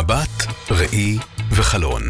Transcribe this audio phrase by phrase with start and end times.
[0.00, 1.18] מבט, ראי
[1.50, 2.02] וחלון.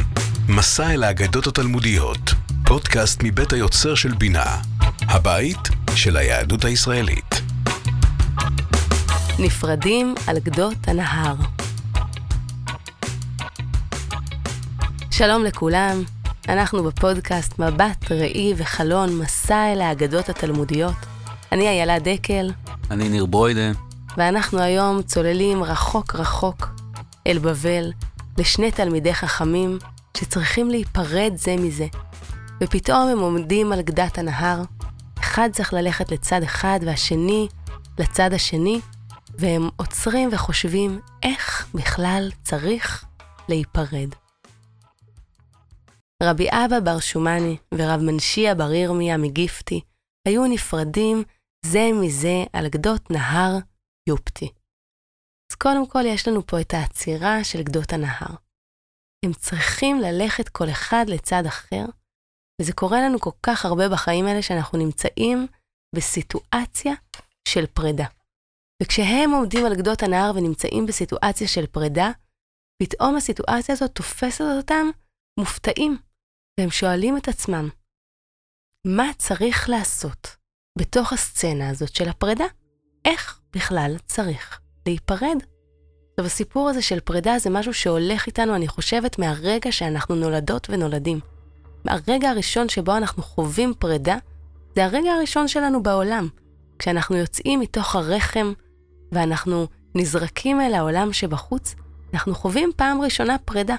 [0.48, 2.30] מסע אל האגדות התלמודיות.
[2.66, 4.56] פודקאסט מבית היוצר של בינה.
[5.00, 7.34] הבית של היהדות הישראלית.
[9.38, 11.34] נפרדים על גדות הנהר.
[15.10, 16.02] שלום לכולם,
[16.48, 20.96] אנחנו בפודקאסט מבט, ראי וחלון, מסע אל האגדות התלמודיות.
[21.52, 22.50] אני איילה דקל.
[22.90, 23.70] אני ניר ברוידה.
[24.16, 26.69] ואנחנו היום צוללים רחוק רחוק
[27.30, 27.92] אל בבל,
[28.38, 29.78] לשני תלמידי חכמים
[30.16, 31.86] שצריכים להיפרד זה מזה.
[32.62, 34.62] ופתאום הם עומדים על גדת הנהר,
[35.18, 37.48] אחד צריך ללכת לצד אחד והשני
[37.98, 38.80] לצד השני,
[39.38, 43.04] והם עוצרים וחושבים איך בכלל צריך
[43.48, 44.08] להיפרד.
[46.22, 49.80] רבי אבא בר שומני ורב מנשיה בר ירמיה מגיפטי
[50.28, 51.22] היו נפרדים
[51.66, 53.58] זה מזה על גדות נהר
[54.08, 54.48] יופטי.
[55.62, 58.34] קודם כל יש לנו פה את העצירה של גדות הנהר.
[59.24, 61.84] הם צריכים ללכת כל אחד לצד אחר,
[62.62, 65.46] וזה קורה לנו כל כך הרבה בחיים האלה שאנחנו נמצאים
[65.96, 66.92] בסיטואציה
[67.48, 68.06] של פרידה.
[68.82, 72.10] וכשהם עומדים על גדות הנהר ונמצאים בסיטואציה של פרידה,
[72.82, 74.86] פתאום הסיטואציה הזאת תופסת אותם
[75.40, 75.98] מופתעים,
[76.60, 77.68] והם שואלים את עצמם,
[78.86, 80.36] מה צריך לעשות
[80.78, 82.44] בתוך הסצנה הזאת של הפרידה?
[83.04, 85.36] איך בכלל צריך להיפרד?
[86.10, 91.20] עכשיו, הסיפור הזה של פרידה זה משהו שהולך איתנו, אני חושבת, מהרגע שאנחנו נולדות ונולדים.
[91.84, 94.16] מהרגע הראשון שבו אנחנו חווים פרידה,
[94.74, 96.28] זה הרגע הראשון שלנו בעולם.
[96.78, 98.52] כשאנחנו יוצאים מתוך הרחם
[99.12, 101.74] ואנחנו נזרקים אל העולם שבחוץ,
[102.14, 103.76] אנחנו חווים פעם ראשונה פרידה.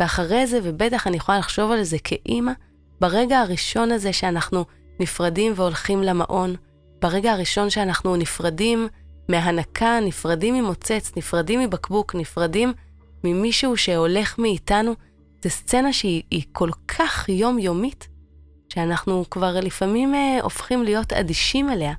[0.00, 2.52] ואחרי זה, ובטח אני יכולה לחשוב על זה כאימא,
[3.00, 4.64] ברגע הראשון הזה שאנחנו
[5.00, 6.56] נפרדים והולכים למעון,
[7.02, 8.88] ברגע הראשון שאנחנו נפרדים
[9.28, 12.72] מהנקה, נפרדים ממוצץ, נפרדים מבקבוק, נפרדים
[13.24, 14.94] ממישהו שהולך מאיתנו,
[15.44, 18.08] זו סצנה שהיא כל כך יומיומית,
[18.68, 21.92] שאנחנו כבר לפעמים אה, הופכים להיות אדישים אליה,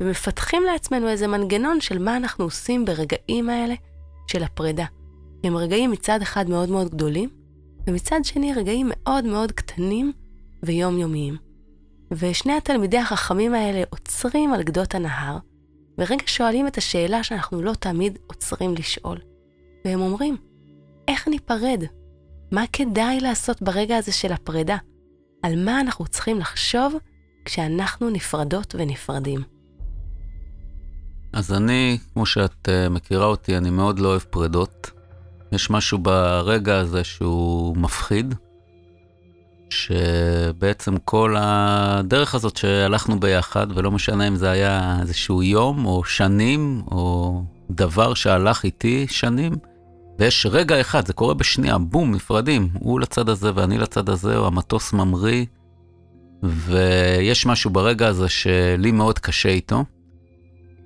[0.00, 3.74] ומפתחים לעצמנו איזה מנגנון של מה אנחנו עושים ברגעים האלה
[4.26, 4.84] של הפרידה.
[5.44, 7.28] הם רגעים מצד אחד מאוד מאוד גדולים,
[7.86, 10.12] ומצד שני רגעים מאוד מאוד קטנים
[10.62, 11.36] ויומיומיים.
[12.10, 15.38] ושני התלמידי החכמים האלה עוצרים על גדות הנהר,
[15.98, 19.18] ורגע שואלים את השאלה שאנחנו לא תמיד עוצרים לשאול.
[19.84, 20.36] והם אומרים,
[21.08, 21.82] איך ניפרד?
[22.52, 24.76] מה כדאי לעשות ברגע הזה של הפרידה?
[25.42, 26.94] על מה אנחנו צריכים לחשוב
[27.44, 29.40] כשאנחנו נפרדות ונפרדים?
[31.32, 34.90] אז אני, כמו שאת uh, מכירה אותי, אני מאוד לא אוהב פרידות.
[35.52, 38.34] יש משהו ברגע הזה שהוא מפחיד,
[39.70, 46.82] שבעצם כל הדרך הזאת שהלכנו ביחד, ולא משנה אם זה היה איזשהו יום או שנים,
[46.90, 49.52] או דבר שהלך איתי שנים,
[50.18, 54.46] ויש רגע אחד, זה קורה בשנייה, בום, נפרדים, הוא לצד הזה ואני לצד הזה, או
[54.46, 55.44] המטוס ממריא,
[56.42, 59.84] ויש משהו ברגע הזה שלי מאוד קשה איתו.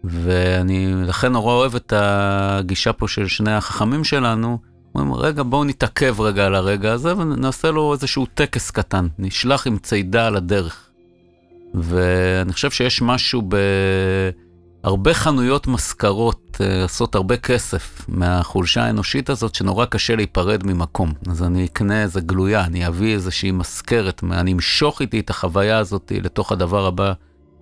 [0.04, 4.58] ואני לכן נורא אוהב את הגישה פה של שני החכמים שלנו,
[4.94, 9.78] אומרים, רגע, בואו נתעכב רגע על הרגע הזה ונעשה לו איזשהו טקס קטן, נשלח עם
[9.78, 10.86] צידה על הדרך.
[11.74, 13.42] ואני חושב שיש משהו
[14.82, 21.12] בהרבה חנויות משכרות אה, עושות הרבה כסף מהחולשה האנושית הזאת, שנורא קשה להיפרד ממקום.
[21.30, 26.12] אז אני אקנה איזה גלויה, אני אביא איזושהי מזכרת, אני אמשוך איתי את החוויה הזאת
[26.16, 27.12] לתוך הדבר הבא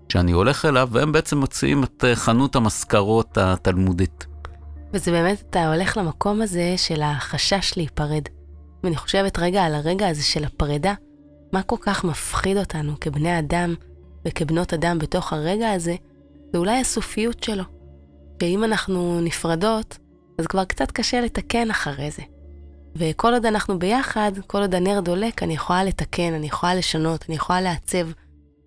[0.08, 4.26] שאני הולך אליו, והם בעצם מוציאים את אה, חנות המזכרות התלמודית.
[4.92, 8.22] וזה באמת, אתה הולך למקום הזה של החשש להיפרד.
[8.84, 10.94] ואני חושבת רגע על הרגע הזה של הפרידה,
[11.52, 13.74] מה כל כך מפחיד אותנו כבני אדם
[14.24, 15.94] וכבנות אדם בתוך הרגע הזה,
[16.52, 17.64] זה אולי הסופיות שלו.
[18.42, 19.98] שאם אנחנו נפרדות,
[20.38, 22.22] אז כבר קצת קשה לתקן אחרי זה.
[22.96, 27.36] וכל עוד אנחנו ביחד, כל עוד הנר דולק, אני יכולה לתקן, אני יכולה לשנות, אני
[27.36, 28.08] יכולה לעצב.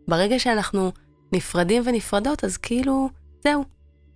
[0.08, 0.92] ברגע שאנחנו
[1.34, 3.10] נפרדים ונפרדות, אז כאילו,
[3.44, 3.64] זהו,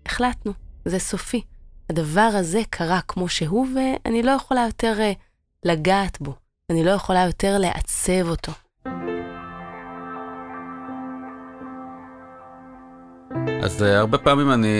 [0.06, 0.54] החלטנו,
[0.86, 1.42] זה סופי.
[1.90, 5.16] הדבר הזה קרה כמו שהוא, ואני לא יכולה יותר uh,
[5.66, 6.34] לגעת בו.
[6.72, 8.52] אני לא יכולה יותר לעצב אותו.
[13.64, 14.78] אז uh, הרבה פעמים אני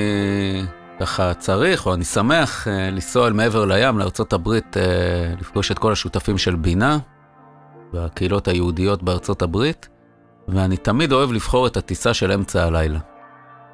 [1.00, 4.50] ככה צריך, או אני שמח uh, לנסוע אל מעבר לים, לארה"ב,
[5.40, 6.98] לפגוש את כל השותפים של בינה,
[7.94, 9.88] והקהילות היהודיות הברית,
[10.48, 13.00] ואני תמיד אוהב לבחור את הטיסה של אמצע הלילה.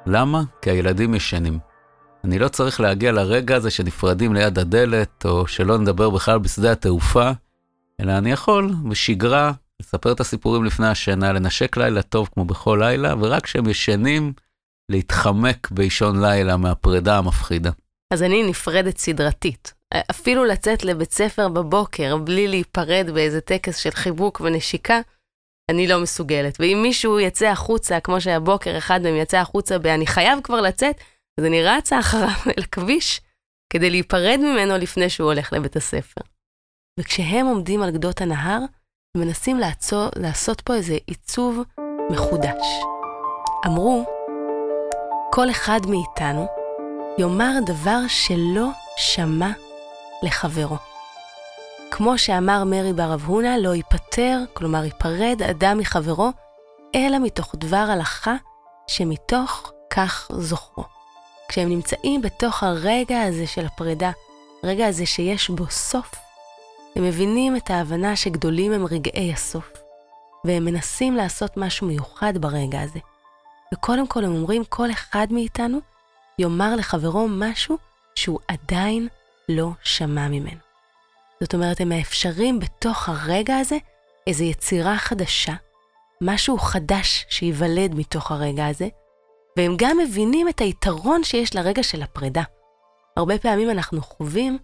[0.06, 0.42] למה?
[0.62, 1.71] כי הילדים ישנים.
[2.24, 7.30] אני לא צריך להגיע לרגע הזה שנפרדים ליד הדלת, או שלא נדבר בכלל בשדה התעופה,
[8.00, 13.14] אלא אני יכול בשגרה לספר את הסיפורים לפני השינה, לנשק לילה טוב כמו בכל לילה,
[13.20, 14.32] ורק כשהם ישנים,
[14.88, 17.70] להתחמק באישון לילה מהפרידה המפחידה.
[18.10, 19.72] אז אני נפרדת סדרתית.
[20.10, 25.00] אפילו לצאת לבית ספר בבוקר בלי להיפרד באיזה טקס של חיבוק ונשיקה,
[25.70, 26.56] אני לא מסוגלת.
[26.60, 30.96] ואם מישהו יצא החוצה, כמו שהבוקר אחד מהם יצא החוצה ב"אני חייב כבר לצאת",
[31.40, 33.20] אז אני רצה אחריו אל הכביש
[33.72, 36.20] כדי להיפרד ממנו לפני שהוא הולך לבית הספר.
[37.00, 38.58] וכשהם עומדים על גדות הנהר,
[39.16, 41.62] מנסים לעצור, לעשות פה איזה עיצוב
[42.10, 42.66] מחודש.
[43.66, 44.04] אמרו,
[45.32, 46.46] כל אחד מאיתנו
[47.18, 49.50] יאמר דבר שלא שמע
[50.22, 50.76] לחברו.
[51.90, 56.30] כמו שאמר מרי ברב הונא, לא ייפטר, כלומר ייפרד אדם מחברו,
[56.94, 58.34] אלא מתוך דבר הלכה
[58.86, 60.91] שמתוך כך זוכרו.
[61.52, 64.10] כשהם נמצאים בתוך הרגע הזה של הפרידה,
[64.62, 66.14] הרגע הזה שיש בו סוף,
[66.96, 69.72] הם מבינים את ההבנה שגדולים הם רגעי הסוף,
[70.44, 72.98] והם מנסים לעשות משהו מיוחד ברגע הזה.
[73.74, 75.78] וקודם כל הם אומרים, כל אחד מאיתנו
[76.38, 77.78] יאמר לחברו משהו
[78.14, 79.08] שהוא עדיין
[79.48, 80.60] לא שמע ממנו.
[81.40, 83.76] זאת אומרת, הם מאפשרים בתוך הרגע הזה
[84.26, 85.54] איזו יצירה חדשה,
[86.20, 88.88] משהו חדש שייוולד מתוך הרגע הזה,
[89.56, 92.42] והם גם מבינים את היתרון שיש לרגע של הפרידה.
[93.16, 94.58] הרבה פעמים אנחנו חווים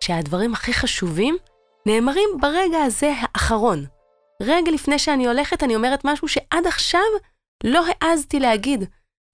[0.00, 1.36] שהדברים הכי חשובים
[1.86, 3.86] נאמרים ברגע הזה האחרון.
[4.42, 7.00] רגע לפני שאני הולכת, אני אומרת משהו שעד עכשיו
[7.64, 8.84] לא העזתי להגיד.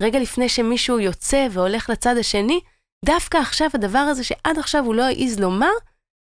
[0.03, 2.61] רגע לפני שמישהו יוצא והולך לצד השני,
[3.05, 5.73] דווקא עכשיו הדבר הזה שעד עכשיו הוא לא העז לומר,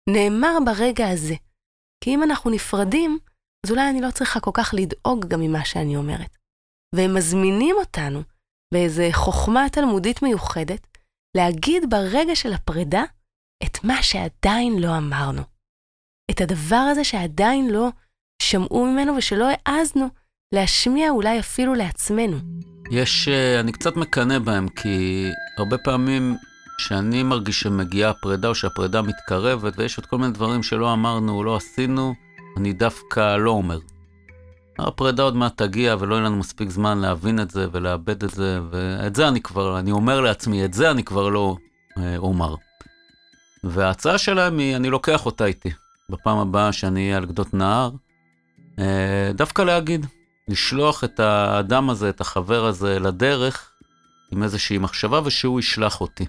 [0.10, 1.36] נאמר ברגע הזה.
[2.04, 3.20] כי אם אנחנו נפרדים,
[3.66, 6.38] אז אולי אני לא צריכה כל כך לדאוג גם ממה שאני אומרת.
[6.96, 8.22] והם מזמינים אותנו,
[8.74, 10.88] באיזו חוכמה תלמודית מיוחדת,
[11.38, 13.04] להגיד ברגע של הפרידה
[13.64, 15.42] את מה שעדיין לא אמרנו.
[16.32, 17.90] את הדבר הזה שעדיין לא
[18.42, 20.08] שמעו ממנו ושלא העזנו
[20.54, 22.38] להשמיע אולי אפילו לעצמנו.
[22.92, 25.28] יש, אה, אני קצת מקנא בהם, כי
[25.58, 26.38] הרבה פעמים
[26.78, 31.44] כשאני מרגיש שמגיעה הפרידה או שהפרידה מתקרבת ויש עוד כל מיני דברים שלא אמרנו או
[31.44, 32.14] לא עשינו,
[32.58, 33.80] אני דווקא לא אומר.
[34.88, 38.60] הפרידה עוד מעט תגיע ולא יהיה לנו מספיק זמן להבין את זה ולאבד את זה,
[38.70, 41.56] ואת זה אני כבר, אני אומר לעצמי, את זה אני כבר לא
[41.98, 42.56] אה, אומר.
[43.64, 45.70] וההצעה שלהם היא, אני לוקח אותה איתי.
[46.10, 47.90] בפעם הבאה שאני אהיה על גדות נהר,
[48.80, 50.06] אה, דווקא להגיד,
[50.48, 53.72] לשלוח את האדם הזה, את החבר הזה, לדרך
[54.32, 56.26] עם איזושהי מחשבה ושהוא ישלח אותי.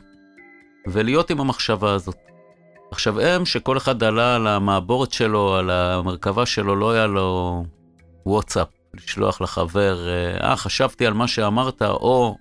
[0.86, 2.16] ולהיות עם המחשבה הזאת.
[2.90, 7.64] עכשיו הם, שכל אחד עלה על המעבורת שלו, על המרכבה שלו, לא היה לו
[8.26, 10.08] וואטסאפ, לשלוח לחבר,
[10.40, 12.36] אה, חשבתי על מה שאמרת, או,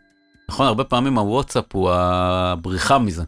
[0.50, 3.24] נכון, הרבה פעמים הוואטסאפ הוא הבריחה מזה.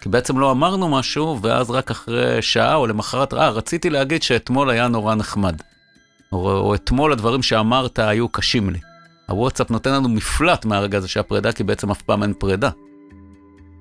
[0.00, 4.70] כי בעצם לא אמרנו משהו, ואז רק אחרי שעה או למחרת, אה, רציתי להגיד שאתמול
[4.70, 5.60] היה נורא נחמד.
[6.32, 8.78] או, או אתמול הדברים שאמרת היו קשים לי.
[9.28, 12.70] הוואטסאפ נותן לנו מפלט מהרגע הזה שהפרידה, כי בעצם אף פעם אין פרידה.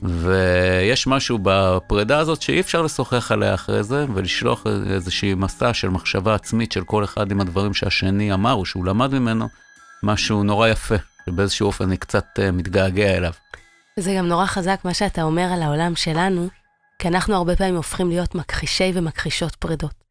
[0.01, 6.35] ויש משהו בפרידה הזאת שאי אפשר לשוחח עליה אחרי זה, ולשלוח איזושהי מסע של מחשבה
[6.35, 9.47] עצמית של כל אחד עם הדברים שהשני אמר או שהוא למד ממנו,
[10.03, 13.33] משהו נורא יפה, שבאיזשהו אופן אני קצת uh, מתגעגע אליו.
[13.99, 16.47] זה גם נורא חזק מה שאתה אומר על העולם שלנו,
[16.99, 20.03] כי אנחנו הרבה פעמים הופכים להיות מכחישי ומכחישות פרידות.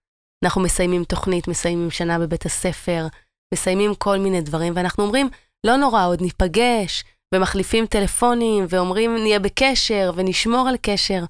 [0.45, 3.07] אנחנו מסיימים תוכנית, מסיימים שנה בבית הספר,
[3.55, 5.29] מסיימים כל מיני דברים, ואנחנו אומרים,
[5.65, 11.25] לא נורא, עוד ניפגש, ומחליפים טלפונים, ואומרים נהיה בקשר, ונשמור על קשר,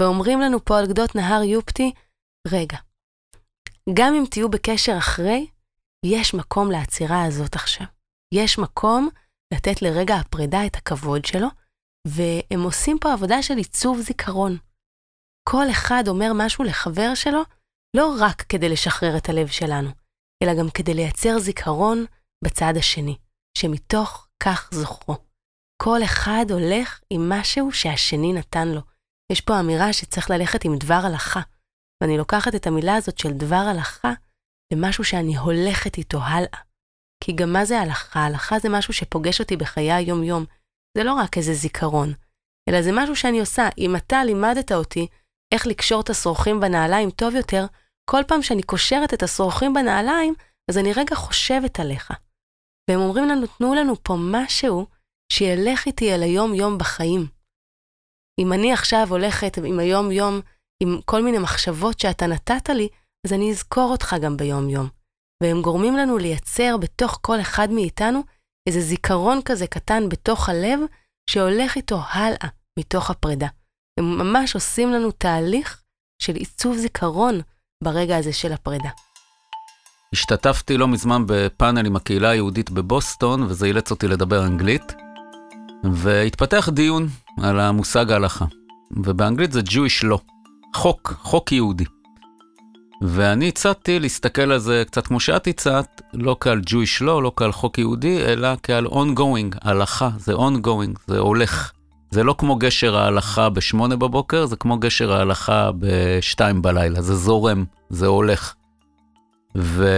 [0.00, 1.92] ואומרים לנו פה על גדות נהר יופטי,
[2.48, 2.78] רגע,
[3.94, 5.46] גם אם תהיו בקשר אחרי,
[6.06, 7.86] יש מקום לעצירה הזאת עכשיו.
[8.34, 9.08] יש מקום
[9.54, 11.48] לתת לרגע הפרידה את הכבוד שלו,
[12.06, 14.56] והם עושים פה עבודה של עיצוב זיכרון.
[15.48, 17.40] כל אחד אומר משהו לחבר שלו,
[17.96, 19.90] לא רק כדי לשחרר את הלב שלנו,
[20.42, 22.04] אלא גם כדי לייצר זיכרון
[22.44, 23.16] בצד השני,
[23.58, 25.27] שמתוך כך זוכרו.
[25.82, 28.80] כל אחד הולך עם משהו שהשני נתן לו.
[29.32, 31.40] יש פה אמירה שצריך ללכת עם דבר הלכה,
[32.02, 34.12] ואני לוקחת את המילה הזאת של דבר הלכה
[34.72, 36.60] למשהו שאני הולכת איתו הלאה.
[37.24, 38.20] כי גם מה זה הלכה?
[38.20, 40.44] הלכה זה משהו שפוגש אותי בחיי היום-יום.
[40.96, 42.12] זה לא רק איזה זיכרון,
[42.68, 43.68] אלא זה משהו שאני עושה.
[43.78, 45.06] אם אתה לימדת אותי
[45.54, 47.66] איך לקשור את השרוכים בנעליים טוב יותר,
[48.10, 50.34] כל פעם שאני קושרת את השרוכים בנעליים,
[50.70, 52.12] אז אני רגע חושבת עליך.
[52.90, 54.86] והם אומרים לנו, תנו לנו פה משהו
[55.32, 57.26] שילך איתי אל היום-יום בחיים.
[58.40, 60.40] אם אני עכשיו הולכת עם היום-יום,
[60.82, 62.88] עם כל מיני מחשבות שאתה נתת לי,
[63.26, 64.88] אז אני אזכור אותך גם ביום-יום.
[65.42, 68.22] והם גורמים לנו לייצר בתוך כל אחד מאיתנו
[68.68, 70.80] איזה זיכרון כזה קטן בתוך הלב,
[71.30, 73.48] שהולך איתו הלאה מתוך הפרידה.
[73.98, 75.82] הם ממש עושים לנו תהליך
[76.22, 77.40] של עיצוב זיכרון
[77.84, 78.90] ברגע הזה של הפרידה.
[80.12, 85.07] השתתפתי לא מזמן בפאנל עם הקהילה היהודית בבוסטון, וזה אילץ אותי לדבר אנגלית.
[85.84, 87.08] והתפתח דיון
[87.42, 88.44] על המושג ההלכה,
[88.90, 90.18] ובאנגלית זה Jewish law.
[90.74, 91.84] חוק, חוק יהודי.
[93.02, 97.52] ואני הצעתי להסתכל על זה קצת כמו שאת הצעת, לא כעל Jewish law, לא כעל
[97.52, 101.72] חוק יהודי, אלא כעל ongoing, הלכה, זה ongoing, זה הולך.
[102.10, 107.64] זה לא כמו גשר ההלכה בשמונה בבוקר, זה כמו גשר ההלכה בשתיים בלילה, זה זורם,
[107.90, 108.54] זה הולך.
[109.56, 109.88] ו...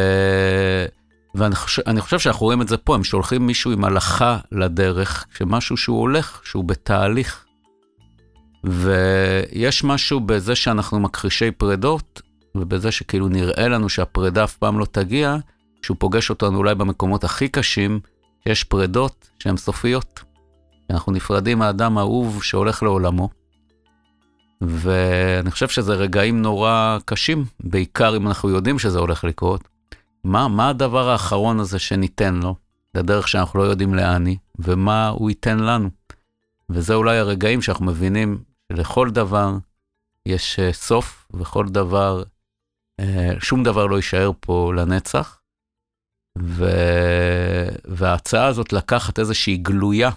[1.34, 6.00] ואני חושב, שאנחנו רואים את זה פה, הם שולחים מישהו עם הלכה לדרך, שמשהו שהוא
[6.00, 7.44] הולך, שהוא בתהליך.
[8.64, 12.22] ויש משהו בזה שאנחנו מכחישי פרדות,
[12.54, 15.36] ובזה שכאילו נראה לנו שהפרידה אף פעם לא תגיע,
[15.82, 18.00] שהוא פוגש אותנו אולי במקומות הכי קשים,
[18.46, 20.20] יש פרידות שהן סופיות.
[20.90, 23.28] אנחנו נפרדים מהאדם האהוב שהולך לעולמו.
[24.60, 29.68] ואני חושב שזה רגעים נורא קשים, בעיקר אם אנחנו יודעים שזה הולך לקרות.
[30.24, 32.54] מה, מה הדבר האחרון הזה שניתן לו,
[32.94, 35.90] לדרך שאנחנו לא יודעים לאן היא, ומה הוא ייתן לנו.
[36.70, 39.52] וזה אולי הרגעים שאנחנו מבינים שלכל דבר
[40.26, 42.22] יש אה, סוף, וכל דבר
[43.00, 45.40] אה, שום דבר לא יישאר פה לנצח.
[46.38, 46.64] ו...
[47.84, 50.10] וההצעה הזאת לקחת איזושהי גלויה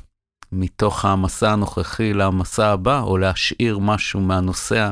[0.51, 4.91] מתוך המסע הנוכחי למסע הבא, או להשאיר משהו מהנוסע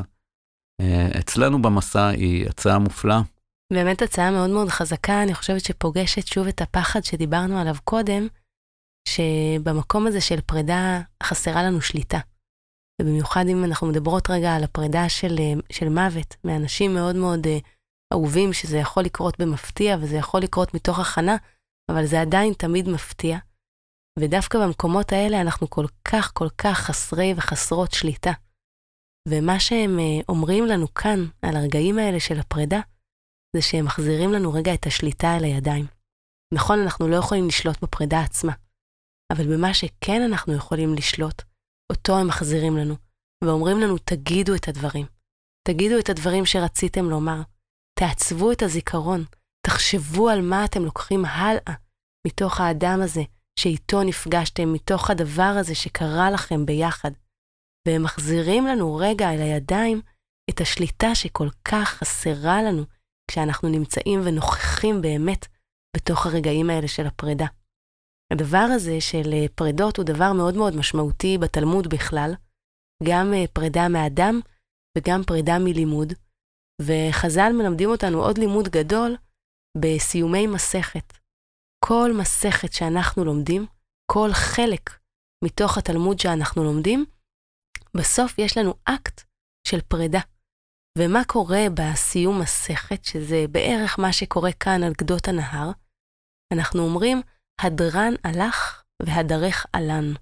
[0.80, 3.20] אה, אצלנו במסע, היא הצעה מופלאה.
[3.72, 8.26] באמת הצעה מאוד מאוד חזקה, אני חושבת שפוגשת שוב את הפחד שדיברנו עליו קודם,
[9.08, 12.18] שבמקום הזה של פרידה חסרה לנו שליטה.
[13.02, 17.46] ובמיוחד אם אנחנו מדברות רגע על הפרידה של, אה, של מוות מאנשים מאוד מאוד
[18.12, 21.36] אהובים שזה יכול לקרות במפתיע וזה יכול לקרות מתוך הכנה,
[21.90, 23.38] אבל זה עדיין תמיד מפתיע.
[24.18, 28.32] ודווקא במקומות האלה אנחנו כל כך כל כך חסרי וחסרות שליטה.
[29.28, 32.80] ומה שהם אה, אומרים לנו כאן, על הרגעים האלה של הפרידה,
[33.56, 35.86] זה שהם מחזירים לנו רגע את השליטה אל הידיים.
[36.54, 38.52] נכון, אנחנו לא יכולים לשלוט בפרידה עצמה,
[39.32, 41.42] אבל במה שכן אנחנו יכולים לשלוט,
[41.92, 42.94] אותו הם מחזירים לנו,
[43.44, 45.06] ואומרים לנו, תגידו את הדברים.
[45.68, 47.42] תגידו את הדברים שרציתם לומר.
[47.98, 49.24] תעצבו את הזיכרון,
[49.66, 51.74] תחשבו על מה אתם לוקחים הלאה
[52.26, 53.22] מתוך האדם הזה
[53.58, 57.10] שאיתו נפגשתם, מתוך הדבר הזה שקרה לכם ביחד.
[57.88, 60.00] והם מחזירים לנו רגע אל הידיים
[60.50, 62.84] את השליטה שכל כך חסרה לנו
[63.32, 65.46] כשאנחנו נמצאים ונוכחים באמת
[65.96, 67.46] בתוך הרגעים האלה של הפרידה.
[68.32, 72.32] הדבר הזה של אה, פרידות הוא דבר מאוד מאוד משמעותי בתלמוד בכלל,
[73.04, 74.40] גם אה, פרידה מאדם
[74.98, 76.12] וגם פרידה מלימוד,
[76.82, 79.16] וחז"ל מלמדים אותנו עוד לימוד גדול
[79.78, 81.12] בסיומי מסכת.
[81.84, 83.66] כל מסכת שאנחנו לומדים,
[84.12, 84.90] כל חלק
[85.44, 87.04] מתוך התלמוד שאנחנו לומדים,
[87.96, 89.22] בסוף יש לנו אקט
[89.68, 90.20] של פרידה.
[90.98, 95.70] ומה קורה בסיום מסכת, שזה בערך מה שקורה כאן על גדות הנהר?
[96.52, 97.22] אנחנו אומרים,
[97.60, 100.12] הדרן הלך והדרך עלן.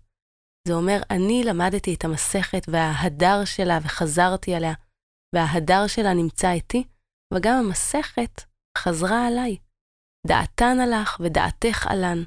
[0.69, 4.75] זה אומר, אני למדתי את המסכת וההדר שלה וחזרתי עליה,
[5.35, 6.85] וההדר שלה נמצא איתי,
[7.35, 8.43] וגם המסכת
[8.79, 9.57] חזרה עליי.
[10.27, 12.19] דעתן הלך ודעתך עלן.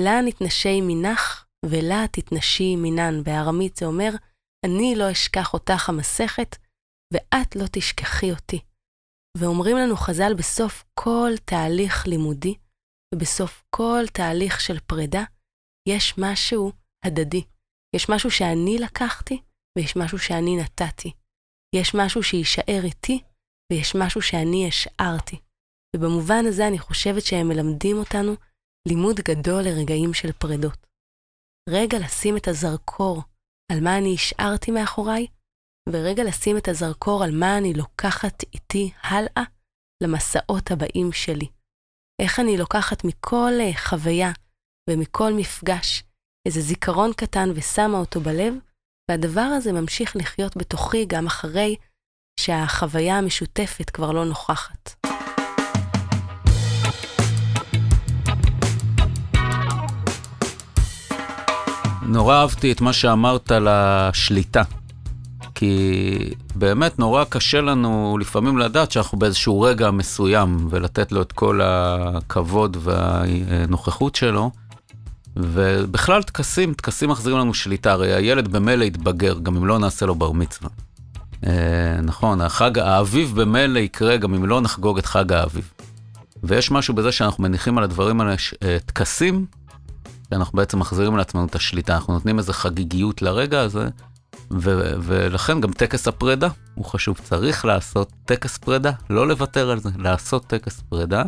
[0.00, 3.22] לה נתנשי מנך ולה תתנשי מנן.
[3.22, 4.10] בארמית זה אומר,
[4.66, 6.56] אני לא אשכח אותך המסכת,
[7.12, 8.60] ואת לא תשכחי אותי.
[9.38, 12.54] ואומרים לנו חז"ל בסוף כל תהליך לימודי,
[13.14, 15.24] ובסוף כל תהליך של פרידה,
[15.88, 16.72] יש משהו
[17.04, 17.44] הדדי.
[17.96, 19.42] יש משהו שאני לקחתי,
[19.78, 21.12] ויש משהו שאני נתתי.
[21.74, 23.22] יש משהו שיישאר איתי,
[23.72, 25.36] ויש משהו שאני השארתי.
[25.96, 28.32] ובמובן הזה אני חושבת שהם מלמדים אותנו
[28.88, 30.86] לימוד גדול לרגעים של פרדות.
[31.68, 33.22] רגע לשים את הזרקור
[33.72, 35.26] על מה אני השארתי מאחוריי,
[35.88, 39.42] ורגע לשים את הזרקור על מה אני לוקחת איתי הלאה
[40.02, 41.46] למסעות הבאים שלי.
[42.22, 44.30] איך אני לוקחת מכל אה, חוויה
[44.90, 46.04] ומכל מפגש
[46.46, 48.54] איזה זיכרון קטן ושמה אותו בלב,
[49.10, 51.76] והדבר הזה ממשיך לחיות בתוכי גם אחרי
[52.40, 55.06] שהחוויה המשותפת כבר לא נוכחת.
[62.02, 64.62] נורא אהבתי את מה שאמרת על השליטה.
[65.62, 71.60] כי באמת נורא קשה לנו לפעמים לדעת שאנחנו באיזשהו רגע מסוים ולתת לו את כל
[71.62, 74.50] הכבוד והנוכחות שלו.
[75.36, 80.14] ובכלל טקסים, טקסים מחזירים לנו שליטה, הרי הילד במילא יתבגר, גם אם לא נעשה לו
[80.14, 80.70] בר מצווה.
[81.46, 85.70] אה, נכון, החג האביב במילא יקרה גם אם לא נחגוג את חג האביב.
[86.42, 89.46] ויש משהו בזה שאנחנו מניחים על הדברים האלה אה, טקסים,
[90.30, 93.88] שאנחנו בעצם מחזירים לעצמנו את השליטה, אנחנו נותנים איזו חגיגיות לרגע הזה,
[94.50, 99.90] ו- ולכן גם טקס הפרידה הוא חשוב, צריך לעשות טקס פרידה, לא לוותר על זה,
[99.98, 101.22] לעשות טקס פרידה.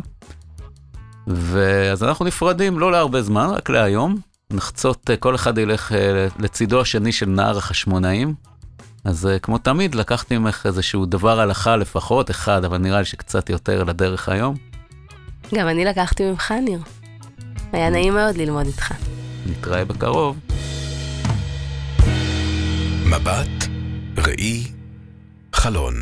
[1.27, 4.17] ואז אנחנו נפרדים לא להרבה זמן, רק להיום.
[4.51, 8.33] נחצות, אה, כל אחד ילך אה, לצידו השני של נהר החשמונאים,
[9.05, 13.49] אז uh, כמו תמיד, לקחתי ממך איזשהו דבר הלכה לפחות, אחד, אבל נראה לי שקצת
[13.49, 14.55] יותר לדרך היום.
[15.55, 16.79] גם אני לקחתי ממך, ניר.
[17.71, 18.93] היה נעים מאוד ללמוד איתך.
[19.45, 20.37] נתראה בקרוב.
[23.05, 23.67] מבט,
[24.17, 24.63] ראי,
[25.53, 25.93] חלון.